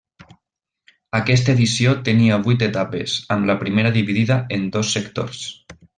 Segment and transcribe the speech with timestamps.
[1.17, 5.45] Aquesta edició tenia vuit etapes, amb la primera dividida en dos sectors.